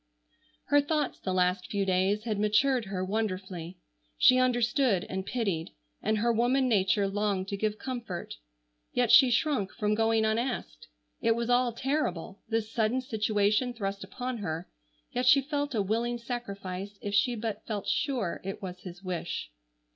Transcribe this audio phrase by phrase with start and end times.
[0.69, 3.77] Her thoughts the last few days had matured her wonderfully.
[4.17, 5.69] She understood and pitied,
[6.01, 8.37] and her woman nature longed to give comfort,
[8.93, 10.87] yet she shrunk from going unasked.
[11.21, 14.67] It was all terrible, this sudden situation thrust upon her,
[15.11, 19.51] yet she felt a willing sacrifice if she but felt sure it was his wish.